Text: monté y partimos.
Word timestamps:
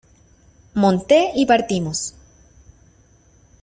monté 0.73 1.29
y 1.35 1.45
partimos. 1.45 2.15